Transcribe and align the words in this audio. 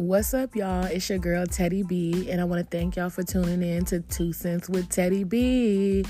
What's 0.00 0.32
up, 0.32 0.56
y'all? 0.56 0.86
It's 0.86 1.10
your 1.10 1.18
girl 1.18 1.44
Teddy 1.46 1.82
B, 1.82 2.30
and 2.30 2.40
I 2.40 2.44
want 2.44 2.58
to 2.58 2.66
thank 2.66 2.96
y'all 2.96 3.10
for 3.10 3.22
tuning 3.22 3.62
in 3.62 3.84
to 3.84 4.00
Two 4.00 4.32
Cents 4.32 4.66
with 4.66 4.88
Teddy 4.88 5.24
B. 5.24 6.06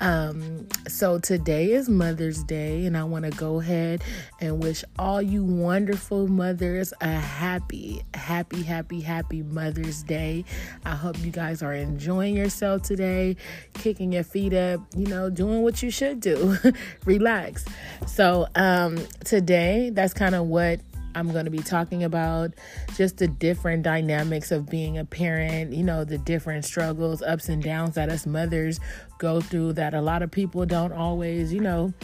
Um, 0.00 0.66
so 0.88 1.18
today 1.18 1.72
is 1.72 1.86
Mother's 1.86 2.42
Day, 2.42 2.86
and 2.86 2.96
I 2.96 3.04
want 3.04 3.26
to 3.26 3.30
go 3.32 3.60
ahead 3.60 4.02
and 4.40 4.62
wish 4.62 4.84
all 4.98 5.20
you 5.20 5.44
wonderful 5.44 6.28
mothers 6.28 6.94
a 7.02 7.08
happy, 7.08 8.02
happy, 8.14 8.62
happy, 8.62 9.02
happy 9.02 9.42
Mother's 9.42 10.02
Day. 10.02 10.46
I 10.86 10.94
hope 10.94 11.22
you 11.22 11.30
guys 11.30 11.62
are 11.62 11.74
enjoying 11.74 12.38
yourself 12.38 12.84
today, 12.84 13.36
kicking 13.74 14.14
your 14.14 14.24
feet 14.24 14.54
up, 14.54 14.80
you 14.96 15.08
know, 15.08 15.28
doing 15.28 15.60
what 15.60 15.82
you 15.82 15.90
should 15.90 16.20
do. 16.20 16.56
Relax. 17.04 17.66
So, 18.06 18.46
um, 18.54 18.96
today, 19.26 19.90
that's 19.90 20.14
kind 20.14 20.34
of 20.34 20.46
what 20.46 20.80
I'm 21.16 21.32
going 21.32 21.46
to 21.46 21.50
be 21.50 21.58
talking 21.58 22.04
about 22.04 22.52
just 22.94 23.16
the 23.16 23.26
different 23.26 23.82
dynamics 23.82 24.52
of 24.52 24.68
being 24.68 24.98
a 24.98 25.04
parent, 25.04 25.72
you 25.72 25.82
know, 25.82 26.04
the 26.04 26.18
different 26.18 26.64
struggles, 26.66 27.22
ups 27.22 27.48
and 27.48 27.62
downs 27.62 27.94
that 27.94 28.10
us 28.10 28.26
mothers 28.26 28.78
go 29.18 29.40
through 29.40 29.72
that 29.72 29.94
a 29.94 30.00
lot 30.02 30.22
of 30.22 30.30
people 30.30 30.66
don't 30.66 30.92
always, 30.92 31.52
you 31.52 31.60
know, 31.60 31.94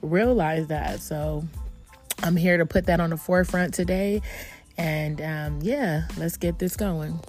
realize 0.00 0.68
that. 0.68 1.00
So 1.00 1.44
I'm 2.22 2.36
here 2.36 2.56
to 2.56 2.64
put 2.64 2.86
that 2.86 2.98
on 2.98 3.10
the 3.10 3.16
forefront 3.18 3.74
today. 3.74 4.22
And 4.78 5.20
um, 5.20 5.58
yeah, 5.60 6.08
let's 6.16 6.38
get 6.38 6.58
this 6.58 6.76
going. 6.76 7.20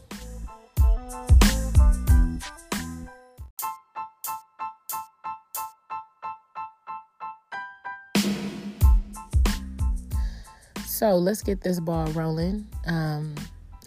So 11.03 11.17
let's 11.17 11.41
get 11.41 11.59
this 11.59 11.81
ball 11.81 12.07
rolling. 12.13 12.65
Um, 12.85 13.35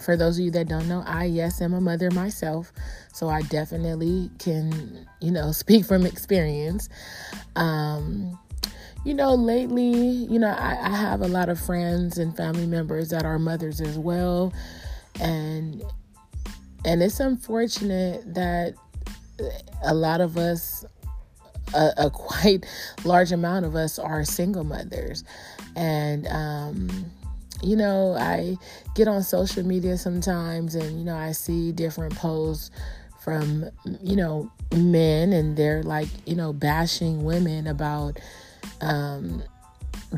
for 0.03 0.19
those 0.19 0.39
of 0.39 0.45
you 0.45 0.51
that 0.51 0.69
don't 0.69 0.87
know, 0.87 1.03
I, 1.07 1.25
yes, 1.25 1.63
am 1.63 1.73
a 1.73 1.81
mother 1.81 2.11
myself. 2.11 2.75
So 3.15 3.31
I 3.31 3.41
definitely 3.41 4.31
can, 4.39 5.09
you 5.23 5.31
know, 5.31 5.51
speak 5.53 5.87
from 5.87 6.05
experience. 6.05 6.91
Um, 7.57 8.39
you 9.07 9.15
know, 9.15 9.35
lately, 9.35 9.95
you 9.95 10.39
know, 10.39 10.51
I, 10.51 10.77
I 10.79 10.95
have 10.95 11.23
a 11.23 11.27
lot 11.27 11.49
of 11.49 11.59
friends 11.59 12.19
and 12.19 12.37
family 12.37 12.67
members 12.67 13.09
that 13.09 13.25
are 13.25 13.39
mothers 13.39 13.81
as 13.81 13.99
well. 13.99 14.53
And 15.19 15.83
and 16.85 17.03
it's 17.03 17.19
unfortunate 17.19 18.35
that 18.35 18.75
a 19.83 19.95
lot 19.95 20.21
of 20.21 20.37
us 20.37 20.85
a, 21.75 21.93
a, 21.97 22.11
quite 22.15 22.67
large 23.05 23.33
amount 23.33 23.65
of 23.65 23.75
us 23.75 23.99
are 23.99 24.23
single 24.23 24.65
mothers 24.65 25.25
and 25.77 26.27
um, 26.29 26.89
you 27.63 27.77
know 27.77 28.15
i 28.19 28.57
get 28.95 29.07
on 29.09 29.23
social 29.23 29.63
media 29.63 29.97
sometimes 29.97 30.75
and 30.75 30.99
you 30.99 31.05
know 31.05 31.17
i 31.17 31.33
see 31.33 31.73
different 31.73 32.15
posts 32.17 32.71
from 33.21 33.65
you 34.03 34.17
know 34.17 34.51
men 34.75 35.33
and 35.33 35.57
they're 35.57 35.83
like 35.83 36.09
you 36.27 36.35
know 36.35 36.53
bashing 36.53 37.25
women 37.25 37.67
about 37.67 38.19
um, 38.81 39.43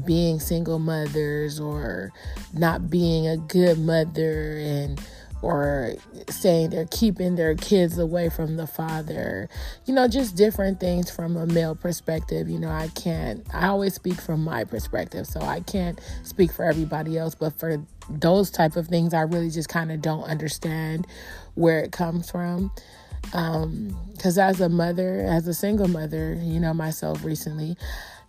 being 0.04 0.40
single 0.40 0.78
mothers 0.78 1.60
or 1.60 2.12
not 2.52 2.90
being 2.90 3.26
a 3.26 3.36
good 3.36 3.78
mother 3.78 4.58
and 4.58 5.00
or 5.42 5.94
saying 6.28 6.70
they're 6.70 6.88
keeping 6.90 7.36
their 7.36 7.54
kids 7.54 7.98
away 7.98 8.28
from 8.28 8.56
the 8.56 8.66
father. 8.66 9.48
You 9.86 9.94
know, 9.94 10.08
just 10.08 10.36
different 10.36 10.80
things 10.80 11.10
from 11.10 11.36
a 11.36 11.46
male 11.46 11.74
perspective. 11.74 12.48
You 12.48 12.58
know, 12.58 12.70
I 12.70 12.88
can't, 12.88 13.46
I 13.54 13.68
always 13.68 13.94
speak 13.94 14.20
from 14.20 14.42
my 14.42 14.64
perspective, 14.64 15.26
so 15.26 15.40
I 15.40 15.60
can't 15.60 16.00
speak 16.24 16.52
for 16.52 16.64
everybody 16.64 17.16
else, 17.18 17.34
but 17.34 17.58
for 17.58 17.84
those 18.10 18.50
type 18.50 18.76
of 18.76 18.88
things, 18.88 19.14
I 19.14 19.22
really 19.22 19.50
just 19.50 19.68
kind 19.68 19.92
of 19.92 20.00
don't 20.00 20.24
understand 20.24 21.06
where 21.54 21.80
it 21.80 21.92
comes 21.92 22.30
from. 22.30 22.72
Um, 23.32 23.96
because 24.12 24.38
as 24.38 24.60
a 24.60 24.68
mother, 24.68 25.24
as 25.28 25.46
a 25.46 25.54
single 25.54 25.88
mother, 25.88 26.34
you 26.40 26.58
know, 26.58 26.72
myself 26.72 27.24
recently, 27.24 27.76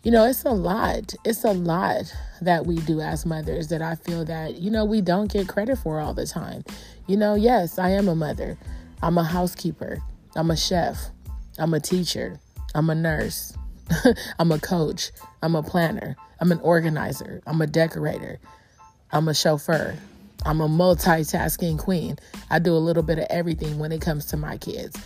you 0.04 0.12
know, 0.12 0.26
it's 0.26 0.46
a 0.46 0.52
lot. 0.52 1.14
It's 1.26 1.44
a 1.44 1.52
lot 1.52 2.14
that 2.42 2.66
we 2.66 2.78
do 2.78 3.02
as 3.02 3.26
mothers 3.26 3.68
that 3.68 3.82
I 3.82 3.96
feel 3.96 4.24
that, 4.26 4.56
you 4.56 4.72
know, 4.72 4.86
we 4.86 5.02
don't 5.02 5.32
get 5.32 5.50
credit 5.50 5.78
for 5.78 6.00
all 6.00 6.14
the 6.14 6.26
time. 6.26 6.64
You 7.08 7.18
know, 7.18 7.36
yes, 7.36 7.78
I 7.78 7.90
am 7.90 8.08
a 8.08 8.16
mother. 8.16 8.58
I'm 9.04 9.18
a 9.18 9.24
housekeeper. 9.24 10.00
I'm 10.36 10.52
a 10.52 10.58
chef. 10.58 10.98
I'm 11.58 11.74
a 11.74 11.82
teacher. 11.82 12.40
I'm 12.74 12.90
a 12.90 12.96
nurse. 12.96 13.54
I'm 14.40 14.52
a 14.54 14.60
coach. 14.60 15.12
I'm 15.42 15.56
a 15.56 15.64
planner. 15.64 16.16
I'm 16.40 16.54
an 16.54 16.60
organizer. 16.62 17.42
I'm 17.46 17.60
a 17.62 17.68
decorator. 17.68 18.40
I'm 19.12 19.28
a 19.28 19.34
chauffeur. 19.34 19.98
I'm 20.46 20.62
a 20.62 20.70
multitasking 20.70 21.78
queen. 21.78 22.18
I 22.50 22.60
do 22.60 22.74
a 22.74 22.80
little 22.80 23.04
bit 23.04 23.20
of 23.20 23.26
everything 23.30 23.80
when 23.80 23.92
it 23.92 24.00
comes 24.00 24.28
to 24.28 24.38
my 24.38 24.58
kids. 24.58 24.98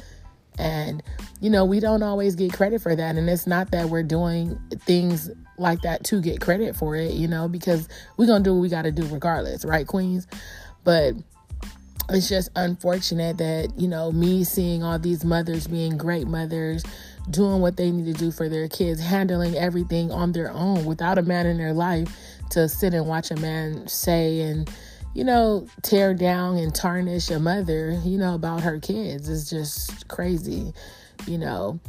And, 0.58 1.02
you 1.42 1.50
know, 1.50 1.66
we 1.66 1.80
don't 1.80 2.04
always 2.04 2.36
get 2.36 2.54
credit 2.54 2.82
for 2.82 2.96
that. 2.96 3.16
And 3.16 3.30
it's 3.30 3.48
not 3.48 3.72
that 3.72 3.90
we're 3.90 4.04
doing 4.04 4.60
things 4.80 5.30
like 5.58 5.82
that 5.82 6.04
to 6.06 6.22
get 6.22 6.42
credit 6.42 6.76
for 6.76 6.96
it, 6.96 7.14
you 7.14 7.28
know, 7.28 7.48
because 7.48 7.88
we're 8.18 8.28
going 8.28 8.44
to 8.44 8.50
do 8.50 8.54
what 8.54 8.62
we 8.62 8.70
got 8.70 8.84
to 8.84 8.92
do 8.92 9.06
regardless, 9.08 9.66
right, 9.66 9.88
Queens? 9.88 10.28
But 10.84 11.16
it's 12.10 12.28
just 12.28 12.50
unfortunate 12.56 13.38
that, 13.38 13.72
you 13.78 13.88
know, 13.88 14.12
me 14.12 14.44
seeing 14.44 14.84
all 14.84 15.00
these 15.00 15.24
mothers 15.24 15.68
being 15.68 15.98
great 15.98 16.28
mothers, 16.28 16.84
doing 17.30 17.62
what 17.62 17.78
they 17.78 17.92
need 17.92 18.14
to 18.14 18.20
do 18.20 18.32
for 18.32 18.50
their 18.50 18.68
kids, 18.68 19.02
handling 19.02 19.56
everything 19.56 20.12
on 20.12 20.34
their 20.34 20.52
own 20.52 20.86
without 20.86 21.18
a 21.18 21.22
man 21.22 21.46
in 21.46 21.58
their 21.58 21.74
life 21.74 22.10
to 22.50 22.68
sit 22.68 22.94
and 22.94 23.08
watch 23.08 23.32
a 23.32 23.36
man 23.38 23.88
say 23.88 24.42
and, 24.42 24.70
you 25.14 25.24
know, 25.24 25.68
tear 25.82 26.14
down 26.14 26.58
and 26.58 26.74
tarnish 26.74 27.30
a 27.30 27.40
mother, 27.40 28.00
you 28.04 28.18
know, 28.18 28.36
about 28.36 28.62
her 28.62 28.80
kids 28.80 29.30
is 29.30 29.50
just 29.50 30.08
crazy, 30.08 30.74
you 31.28 31.38
know. 31.38 31.80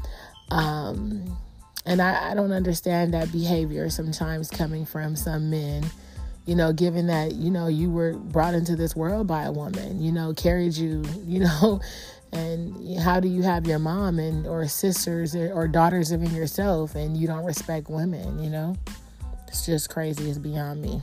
Um, 0.50 1.38
and 1.86 2.00
I, 2.00 2.30
I 2.30 2.34
don't 2.34 2.52
understand 2.52 3.14
that 3.14 3.32
behavior 3.32 3.88
sometimes 3.90 4.50
coming 4.50 4.84
from 4.84 5.16
some 5.16 5.50
men, 5.50 5.84
you 6.46 6.54
know, 6.54 6.72
given 6.72 7.06
that, 7.06 7.34
you 7.34 7.50
know, 7.50 7.66
you 7.66 7.90
were 7.90 8.14
brought 8.14 8.54
into 8.54 8.76
this 8.76 8.94
world 8.94 9.26
by 9.26 9.44
a 9.44 9.52
woman, 9.52 10.02
you 10.02 10.12
know, 10.12 10.34
carried 10.34 10.74
you, 10.74 11.02
you 11.24 11.40
know, 11.40 11.80
and 12.32 12.98
how 13.00 13.20
do 13.20 13.28
you 13.28 13.42
have 13.42 13.66
your 13.66 13.78
mom 13.78 14.18
and 14.18 14.46
or 14.46 14.66
sisters 14.66 15.34
or, 15.34 15.52
or 15.52 15.68
daughters 15.68 16.10
of 16.10 16.22
yourself 16.32 16.94
and 16.94 17.16
you 17.16 17.26
don't 17.26 17.44
respect 17.44 17.88
women, 17.88 18.42
you 18.42 18.50
know? 18.50 18.76
It's 19.46 19.64
just 19.64 19.88
crazy. 19.88 20.28
It's 20.28 20.38
beyond 20.38 20.82
me. 20.82 21.00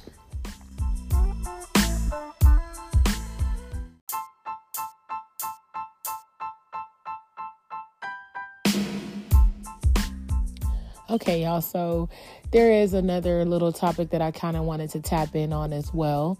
Okay, 11.12 11.44
y'all. 11.44 11.60
So 11.60 12.08
there 12.52 12.72
is 12.72 12.94
another 12.94 13.44
little 13.44 13.74
topic 13.74 14.12
that 14.12 14.22
I 14.22 14.32
kind 14.32 14.56
of 14.56 14.64
wanted 14.64 14.92
to 14.92 15.02
tap 15.02 15.36
in 15.36 15.52
on 15.52 15.74
as 15.74 15.94
well. 15.94 16.40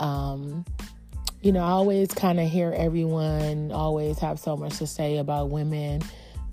Um, 0.00 0.66
you 1.40 1.50
know, 1.50 1.60
I 1.60 1.70
always 1.70 2.08
kind 2.08 2.38
of 2.38 2.46
hear 2.46 2.74
everyone 2.76 3.72
always 3.72 4.18
have 4.18 4.38
so 4.38 4.54
much 4.54 4.76
to 4.78 4.86
say 4.86 5.16
about 5.16 5.48
women, 5.48 6.02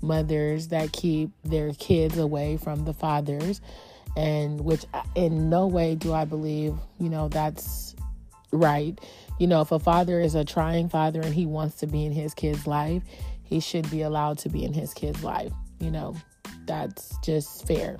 mothers 0.00 0.68
that 0.68 0.92
keep 0.92 1.32
their 1.44 1.74
kids 1.74 2.16
away 2.16 2.56
from 2.56 2.86
the 2.86 2.94
fathers, 2.94 3.60
and 4.16 4.62
which 4.62 4.86
in 5.14 5.50
no 5.50 5.66
way 5.66 5.96
do 5.96 6.14
I 6.14 6.24
believe, 6.24 6.74
you 6.98 7.10
know, 7.10 7.28
that's 7.28 7.94
right. 8.52 8.98
You 9.38 9.48
know, 9.48 9.60
if 9.60 9.70
a 9.70 9.78
father 9.78 10.18
is 10.18 10.34
a 10.34 10.46
trying 10.46 10.88
father 10.88 11.20
and 11.20 11.34
he 11.34 11.44
wants 11.44 11.76
to 11.80 11.86
be 11.86 12.06
in 12.06 12.12
his 12.12 12.32
kid's 12.32 12.66
life, 12.66 13.02
he 13.42 13.60
should 13.60 13.90
be 13.90 14.00
allowed 14.00 14.38
to 14.38 14.48
be 14.48 14.64
in 14.64 14.72
his 14.72 14.94
kid's 14.94 15.22
life, 15.22 15.52
you 15.78 15.90
know 15.90 16.16
that's 16.70 17.18
just 17.18 17.66
fair. 17.66 17.98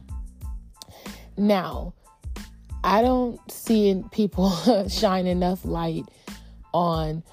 Now, 1.37 1.93
I 2.85 3.03
don't 3.03 3.41
see 3.51 4.01
people 4.13 4.51
shine 4.89 5.27
enough 5.27 5.65
light 5.65 6.05
on 6.73 7.25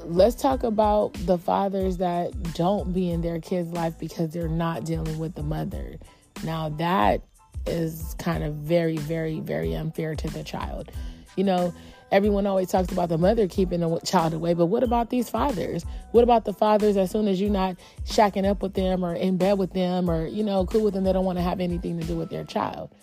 let's 0.00 0.34
talk 0.36 0.62
about 0.62 1.12
the 1.26 1.36
fathers 1.36 1.98
that 1.98 2.32
don't 2.54 2.94
be 2.94 3.10
in 3.10 3.20
their 3.20 3.40
kids' 3.40 3.70
life 3.72 3.98
because 3.98 4.30
they're 4.30 4.48
not 4.48 4.86
dealing 4.86 5.18
with 5.18 5.34
the 5.34 5.42
mother. 5.42 5.96
Now, 6.44 6.70
that 6.70 7.20
is 7.66 8.16
kind 8.18 8.42
of 8.42 8.54
very, 8.54 8.96
very, 8.96 9.40
very 9.40 9.74
unfair 9.74 10.14
to 10.14 10.28
the 10.28 10.42
child. 10.42 10.92
You 11.36 11.44
know, 11.44 11.74
everyone 12.12 12.46
always 12.46 12.68
talks 12.68 12.92
about 12.92 13.08
the 13.08 13.18
mother 13.18 13.48
keeping 13.48 13.80
the 13.80 14.00
child 14.00 14.34
away, 14.34 14.54
but 14.54 14.66
what 14.66 14.82
about 14.82 15.10
these 15.10 15.28
fathers? 15.28 15.84
What 16.12 16.24
about 16.24 16.44
the 16.44 16.52
fathers 16.52 16.96
as 16.96 17.10
soon 17.10 17.28
as 17.28 17.40
you're 17.40 17.50
not 17.50 17.76
shacking 18.04 18.48
up 18.48 18.62
with 18.62 18.74
them 18.74 19.04
or 19.04 19.14
in 19.14 19.36
bed 19.36 19.58
with 19.58 19.72
them 19.72 20.08
or, 20.08 20.26
you 20.26 20.44
know, 20.44 20.66
cool 20.66 20.82
with 20.82 20.94
them, 20.94 21.04
they 21.04 21.12
don't 21.12 21.24
want 21.24 21.38
to 21.38 21.42
have 21.42 21.60
anything 21.60 21.98
to 22.00 22.06
do 22.06 22.16
with 22.16 22.30
their 22.30 22.44
child? 22.44 22.94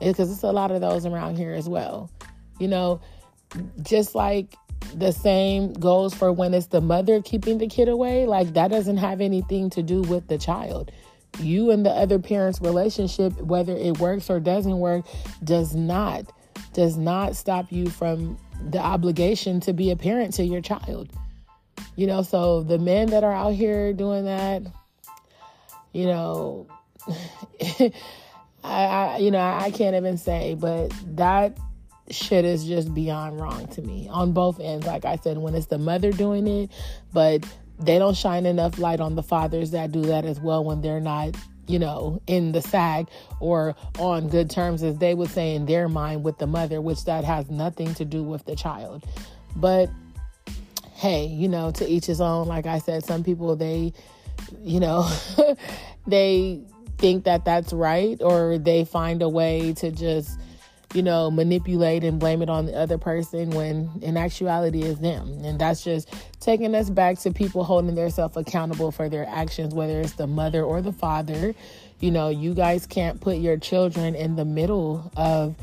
Because 0.00 0.30
it's 0.30 0.42
a 0.42 0.52
lot 0.52 0.70
of 0.70 0.80
those 0.80 1.06
around 1.06 1.36
here 1.36 1.52
as 1.52 1.68
well. 1.68 2.10
You 2.58 2.68
know, 2.68 3.00
just 3.82 4.14
like 4.14 4.56
the 4.94 5.12
same 5.12 5.72
goes 5.72 6.14
for 6.14 6.32
when 6.32 6.54
it's 6.54 6.66
the 6.66 6.80
mother 6.80 7.22
keeping 7.22 7.58
the 7.58 7.66
kid 7.66 7.88
away, 7.88 8.26
like 8.26 8.54
that 8.54 8.68
doesn't 8.68 8.98
have 8.98 9.20
anything 9.20 9.70
to 9.70 9.82
do 9.82 10.02
with 10.02 10.26
the 10.28 10.38
child. 10.38 10.90
You 11.40 11.70
and 11.70 11.84
the 11.84 11.90
other 11.90 12.18
parent's 12.18 12.60
relationship, 12.60 13.32
whether 13.40 13.76
it 13.76 13.98
works 13.98 14.30
or 14.30 14.38
doesn't 14.38 14.78
work, 14.78 15.04
does 15.42 15.74
not 15.74 16.32
does 16.74 16.96
not 16.96 17.36
stop 17.36 17.72
you 17.72 17.88
from 17.88 18.38
the 18.70 18.78
obligation 18.78 19.60
to 19.60 19.72
be 19.72 19.90
a 19.90 19.96
parent 19.96 20.34
to 20.34 20.44
your 20.44 20.60
child. 20.60 21.08
You 21.96 22.06
know, 22.06 22.22
so 22.22 22.62
the 22.62 22.78
men 22.78 23.10
that 23.10 23.24
are 23.24 23.32
out 23.32 23.54
here 23.54 23.92
doing 23.92 24.24
that, 24.24 24.62
you 25.92 26.06
know, 26.06 26.66
I, 27.80 27.92
I, 28.64 29.16
you 29.18 29.30
know, 29.30 29.40
I 29.40 29.70
can't 29.70 29.94
even 29.94 30.18
say, 30.18 30.54
but 30.58 30.92
that 31.16 31.56
shit 32.10 32.44
is 32.44 32.64
just 32.64 32.92
beyond 32.92 33.40
wrong 33.40 33.66
to 33.68 33.82
me 33.82 34.08
on 34.10 34.32
both 34.32 34.60
ends. 34.60 34.86
Like 34.86 35.04
I 35.04 35.16
said, 35.16 35.38
when 35.38 35.54
it's 35.54 35.66
the 35.66 35.78
mother 35.78 36.12
doing 36.12 36.46
it, 36.46 36.70
but 37.12 37.44
they 37.78 37.98
don't 37.98 38.16
shine 38.16 38.46
enough 38.46 38.78
light 38.78 39.00
on 39.00 39.14
the 39.14 39.22
fathers 39.22 39.72
that 39.72 39.92
do 39.92 40.02
that 40.02 40.24
as 40.24 40.40
well 40.40 40.64
when 40.64 40.80
they're 40.80 41.00
not 41.00 41.36
you 41.66 41.78
know, 41.78 42.20
in 42.26 42.52
the 42.52 42.62
SAG 42.62 43.08
or 43.40 43.74
on 43.98 44.28
good 44.28 44.50
terms, 44.50 44.82
as 44.82 44.98
they 44.98 45.14
would 45.14 45.30
say 45.30 45.54
in 45.54 45.66
their 45.66 45.88
mind, 45.88 46.24
with 46.24 46.38
the 46.38 46.46
mother, 46.46 46.80
which 46.80 47.04
that 47.04 47.24
has 47.24 47.50
nothing 47.50 47.94
to 47.94 48.04
do 48.04 48.22
with 48.22 48.44
the 48.44 48.56
child. 48.56 49.04
But 49.56 49.90
hey, 50.94 51.26
you 51.26 51.48
know, 51.48 51.70
to 51.72 51.86
each 51.86 52.06
his 52.06 52.20
own. 52.20 52.46
Like 52.46 52.66
I 52.66 52.78
said, 52.78 53.04
some 53.04 53.24
people, 53.24 53.56
they, 53.56 53.92
you 54.62 54.80
know, 54.80 55.08
they 56.06 56.62
think 56.98 57.24
that 57.24 57.44
that's 57.44 57.72
right 57.72 58.20
or 58.22 58.58
they 58.58 58.84
find 58.84 59.20
a 59.20 59.28
way 59.28 59.74
to 59.74 59.90
just 59.90 60.38
you 60.94 61.02
know, 61.02 61.28
manipulate 61.30 62.04
and 62.04 62.20
blame 62.20 62.40
it 62.40 62.48
on 62.48 62.66
the 62.66 62.74
other 62.74 62.96
person 62.96 63.50
when 63.50 63.90
in 64.00 64.16
actuality 64.16 64.82
is 64.82 65.00
them. 65.00 65.28
And 65.44 65.58
that's 65.58 65.82
just 65.82 66.08
taking 66.38 66.74
us 66.74 66.88
back 66.88 67.18
to 67.20 67.32
people 67.32 67.64
holding 67.64 67.96
themselves 67.96 68.36
accountable 68.36 68.92
for 68.92 69.08
their 69.08 69.26
actions, 69.28 69.74
whether 69.74 70.00
it's 70.00 70.12
the 70.12 70.28
mother 70.28 70.62
or 70.62 70.80
the 70.80 70.92
father. 70.92 71.54
You 71.98 72.12
know, 72.12 72.28
you 72.28 72.54
guys 72.54 72.86
can't 72.86 73.20
put 73.20 73.38
your 73.38 73.56
children 73.56 74.14
in 74.14 74.36
the 74.36 74.44
middle 74.44 75.10
of 75.16 75.56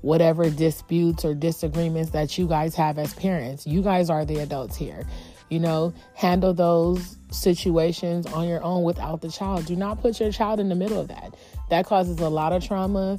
whatever 0.00 0.50
disputes 0.50 1.24
or 1.24 1.32
disagreements 1.32 2.10
that 2.10 2.36
you 2.36 2.48
guys 2.48 2.74
have 2.74 2.98
as 2.98 3.14
parents. 3.14 3.66
You 3.66 3.82
guys 3.82 4.10
are 4.10 4.24
the 4.24 4.40
adults 4.40 4.76
here. 4.76 5.06
You 5.48 5.60
know, 5.60 5.94
handle 6.14 6.54
those 6.54 7.16
situations 7.30 8.26
on 8.26 8.48
your 8.48 8.62
own 8.62 8.82
without 8.82 9.20
the 9.20 9.28
child. 9.28 9.66
Do 9.66 9.76
not 9.76 10.00
put 10.00 10.18
your 10.18 10.32
child 10.32 10.58
in 10.60 10.68
the 10.68 10.74
middle 10.74 10.98
of 10.98 11.08
that. 11.08 11.36
That 11.72 11.86
causes 11.86 12.20
a 12.20 12.28
lot 12.28 12.52
of 12.52 12.62
trauma. 12.62 13.18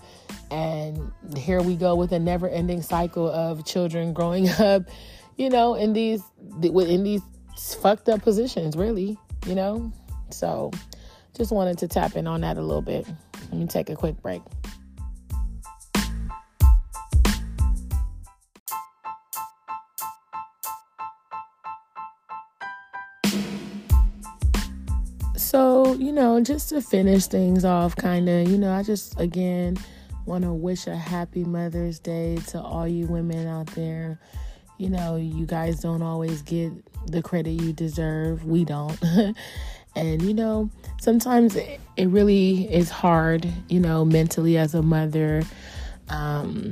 And 0.52 1.12
here 1.36 1.60
we 1.64 1.76
go 1.76 1.96
with 1.96 2.12
a 2.12 2.20
never 2.20 2.48
ending 2.48 2.84
cycle 2.84 3.28
of 3.28 3.66
children 3.66 4.14
growing 4.14 4.48
up, 4.60 4.84
you 5.38 5.50
know, 5.50 5.74
in 5.74 5.94
these 5.94 6.22
in 6.62 7.04
these 7.04 7.24
fucked 7.82 8.10
up 8.10 8.22
positions, 8.22 8.78
really, 8.78 9.18
you 9.48 9.56
know? 9.56 9.92
So 10.30 10.70
just 11.36 11.52
wanted 11.52 11.80
to 11.80 11.88
tap 11.88 12.16
in 12.16 12.28
on 12.28 12.42
that 12.42 12.58
a 12.58 12.62
little 12.62 12.84
bit. 12.84 13.08
Let 13.50 13.54
me 13.54 13.66
take 13.66 13.90
a 13.90 13.96
quick 13.96 14.22
break. 14.22 14.44
So, 25.44 25.94
you 25.96 26.14
know, 26.14 26.40
just 26.40 26.70
to 26.70 26.82
finish 26.82 27.28
things 27.28 27.66
off, 27.66 27.98
kind 27.98 28.30
of, 28.30 28.50
you 28.50 28.58
know, 28.58 28.74
I 28.74 28.82
just, 28.82 29.20
again, 29.20 29.78
want 30.26 30.46
to 30.46 30.54
wish 30.54 30.88
a 30.88 30.96
happy 30.96 31.44
Mother's 31.44 32.00
Day 32.00 32.38
to 32.48 32.62
all 32.62 32.88
you 32.88 33.08
women 33.08 33.46
out 33.48 33.68
there. 33.76 34.20
You 34.78 34.90
know, 34.90 35.18
you 35.18 35.46
guys 35.46 35.82
don't 35.82 36.02
always 36.02 36.42
get 36.44 36.72
the 37.08 37.22
credit 37.22 37.52
you 37.52 37.74
deserve. 37.74 38.46
We 38.46 38.64
don't. 38.64 38.98
and, 39.96 40.22
you 40.22 40.34
know, 40.34 40.72
sometimes 41.02 41.58
it, 41.58 41.82
it 41.98 42.08
really 42.08 42.74
is 42.74 42.90
hard, 42.90 43.46
you 43.68 43.82
know, 43.82 44.06
mentally 44.06 44.58
as 44.58 44.74
a 44.74 44.82
mother. 44.82 45.44
Um, 46.08 46.72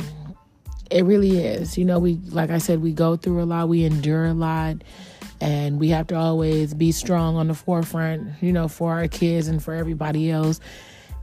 it 0.89 1.03
really 1.03 1.39
is. 1.39 1.77
You 1.77 1.83
know, 1.83 1.99
we, 1.99 2.15
like 2.29 2.49
I 2.49 2.57
said, 2.57 2.81
we 2.81 2.93
go 2.93 3.17
through 3.17 3.43
a 3.43 3.45
lot, 3.45 3.67
we 3.67 3.83
endure 3.83 4.25
a 4.25 4.33
lot 4.33 4.77
and 5.41 5.79
we 5.79 5.89
have 5.89 6.07
to 6.07 6.15
always 6.15 6.73
be 6.73 6.91
strong 6.91 7.35
on 7.35 7.47
the 7.47 7.55
forefront, 7.55 8.41
you 8.41 8.53
know, 8.53 8.67
for 8.67 8.93
our 8.93 9.07
kids 9.07 9.47
and 9.47 9.61
for 9.61 9.73
everybody 9.73 10.29
else. 10.29 10.59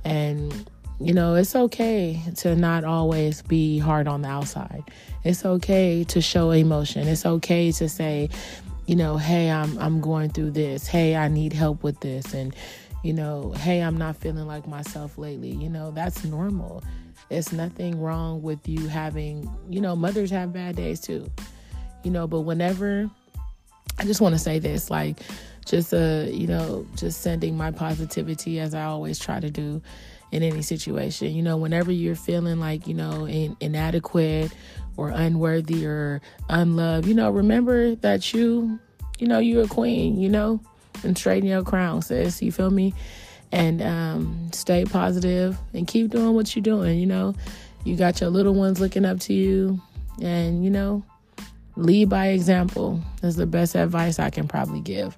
And, 0.05 0.69
you 1.01 1.15
know, 1.15 1.37
it's 1.37 1.55
okay 1.55 2.21
to 2.39 2.57
not 2.57 2.83
always 2.83 3.43
be 3.43 3.79
hard 3.79 4.09
on 4.09 4.23
the 4.23 4.29
outside. 4.29 4.83
It's 5.23 5.45
okay 5.45 6.03
to 6.05 6.21
show 6.21 6.51
emotion. 6.51 7.07
It's 7.07 7.25
okay 7.25 7.71
to 7.73 7.89
say, 7.89 8.29
you 8.87 8.97
know, 8.97 9.19
hey, 9.19 9.51
I'm 9.51 9.79
I'm 9.79 10.01
going 10.01 10.31
through 10.31 10.51
this. 10.51 10.89
Hey, 10.89 11.15
I 11.15 11.29
need 11.29 11.53
help 11.53 11.85
with 11.85 12.01
this 12.01 12.35
and 12.35 12.55
you 13.05 13.13
know, 13.13 13.53
hey, 13.53 13.81
I'm 13.81 13.97
not 13.97 14.17
feeling 14.17 14.49
like 14.49 14.67
myself 14.67 15.17
lately. 15.17 15.51
You 15.51 15.69
know, 15.69 15.93
that's 15.93 16.25
normal. 16.25 16.83
It's 17.31 17.53
nothing 17.53 18.01
wrong 18.01 18.43
with 18.43 18.67
you 18.69 18.89
having, 18.89 19.49
you 19.69 19.81
know, 19.81 19.95
mothers 19.95 20.31
have 20.31 20.53
bad 20.53 20.75
days 20.75 20.99
too. 20.99 21.31
You 22.03 22.11
know, 22.11 22.27
but 22.27 22.41
whenever 22.41 23.09
I 23.99 24.05
just 24.05 24.21
want 24.21 24.35
to 24.35 24.39
say 24.39 24.59
this 24.59 24.91
like, 24.91 25.19
just, 25.67 25.93
uh, 25.93 26.25
you 26.29 26.47
know, 26.47 26.87
just 26.97 27.21
sending 27.21 27.57
my 27.57 27.71
positivity 27.71 28.59
as 28.61 28.75
I 28.75 28.85
always 28.85 29.19
try 29.19 29.39
to 29.39 29.51
do 29.51 29.83
in 30.31 30.43
any 30.43 30.63
situation. 30.63 31.35
You 31.35 31.43
know, 31.43 31.57
whenever 31.57 31.93
you're 31.93 32.15
feeling 32.15 32.61
like, 32.61 32.87
you 32.87 32.95
know, 32.95 33.27
in, 33.27 33.57
inadequate 33.61 34.53
or 34.97 35.11
unworthy 35.11 35.87
or 35.87 36.21
unloved, 36.49 37.07
you 37.07 37.15
know, 37.15 37.31
remember 37.31 37.97
that 37.97 38.33
you, 38.33 38.79
you 39.19 39.27
know, 39.27 39.41
you're 39.41 39.65
a 39.65 39.69
queen, 39.69 40.19
you 40.19 40.29
know, 40.29 40.61
and 41.03 41.19
straighten 41.19 41.49
your 41.49 41.63
crown, 41.63 42.03
sis. 42.03 42.41
You 42.41 42.53
feel 42.53 42.71
me? 42.71 42.95
And 43.53 43.83
um, 43.83 44.51
stay 44.53 44.85
positive 44.85 45.59
and 45.75 45.87
keep 45.87 46.11
doing 46.11 46.35
what 46.35 46.55
you're 46.55 46.63
doing. 46.63 46.99
You 46.99 47.07
know, 47.07 47.35
you 47.85 47.97
got 47.97 48.21
your 48.21 48.31
little 48.31 48.55
ones 48.55 48.81
looking 48.81 49.05
up 49.05 49.21
to 49.21 49.35
you, 49.35 49.81
and, 50.21 50.65
you 50.65 50.71
know, 50.71 51.05
lead 51.79 52.09
by 52.09 52.29
example 52.29 53.01
is 53.23 53.37
the 53.37 53.47
best 53.47 53.75
advice 53.75 54.19
I 54.19 54.31
can 54.31 54.49
probably 54.49 54.81
give. 54.81 55.17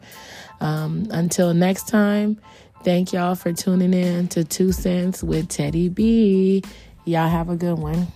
Um, 0.60 1.06
until 1.10 1.54
next 1.54 1.88
time, 1.88 2.40
thank 2.84 3.12
y'all 3.12 3.34
for 3.34 3.52
tuning 3.52 3.94
in 3.94 4.28
to 4.28 4.44
Two 4.44 4.72
Cents 4.72 5.22
with 5.22 5.48
Teddy 5.48 5.88
B. 5.88 6.62
Y'all 7.04 7.28
have 7.28 7.48
a 7.48 7.56
good 7.56 7.78
one. 7.78 8.06